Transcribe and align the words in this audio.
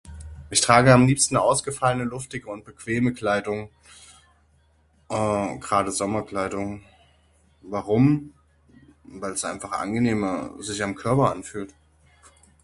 Ich 0.49 0.61
trage 0.61 0.91
am 0.93 1.05
liebsten 1.05 1.37
ausgefallene, 1.37 2.05
luftige 2.05 2.49
und 2.49 2.65
bequeme 2.65 3.13
Kleidung 3.13 3.69
eh 5.11 5.57
grade 5.59 5.91
Sommerkleidung, 5.91 6.81
warum? 7.61 8.33
Weil 9.03 9.33
es 9.33 9.45
einfach 9.45 9.73
angenehmer 9.73 10.55
sich 10.59 10.81
am 10.81 10.95
Körper 10.95 11.29
anfühlt. 11.29 11.75